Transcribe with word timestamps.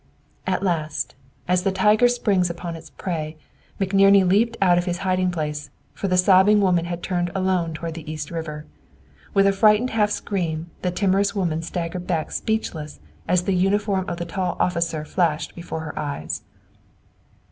At 0.47 0.63
last, 0.63 1.13
as 1.47 1.61
the 1.61 1.71
tiger 1.71 2.07
springs 2.07 2.49
upon 2.49 2.75
its 2.75 2.89
prey, 2.89 3.37
McNerney 3.79 4.27
leaped 4.27 4.57
out 4.59 4.79
of 4.79 4.85
his 4.85 4.97
hiding 5.05 5.29
place, 5.29 5.69
for 5.93 6.07
the 6.07 6.17
sobbing 6.17 6.59
woman 6.59 6.85
had 6.85 7.03
turned 7.03 7.29
alone 7.35 7.75
toward 7.75 7.93
the 7.93 8.11
East 8.11 8.31
River. 8.31 8.65
With 9.35 9.45
a 9.45 9.51
frightened 9.53 9.91
half 9.91 10.09
scream, 10.09 10.71
the 10.81 10.89
timorous 10.89 11.35
woman 11.35 11.61
staggered 11.61 12.07
back 12.07 12.31
speechless 12.31 12.99
as 13.27 13.43
the 13.43 13.53
uniform 13.53 14.09
of 14.09 14.17
the 14.17 14.25
tall 14.25 14.57
officer 14.59 15.05
flashed 15.05 15.53
before 15.53 15.81
her 15.81 15.99
eyes. 15.99 16.41